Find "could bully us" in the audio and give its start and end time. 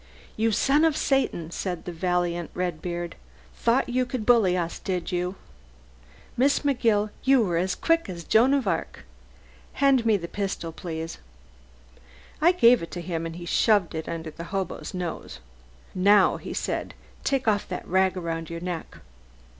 4.07-4.79